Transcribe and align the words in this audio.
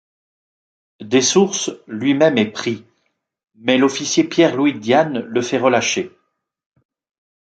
Dessources, 1.01 1.69
lui-même 1.85 2.39
est 2.39 2.49
pris, 2.49 2.83
mais 3.53 3.77
l'officier 3.77 4.23
Pierre-Louis 4.23 4.79
Diane 4.79 5.19
le 5.19 5.41
fait 5.43 5.59
relâcher. 5.59 6.11